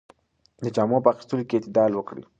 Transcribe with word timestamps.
د 0.63 0.65
جامو 0.75 0.97
په 1.03 1.09
اخیستلو 1.13 1.47
کې 1.47 1.55
اعتدال 1.57 1.91
وکړئ. 1.95 2.23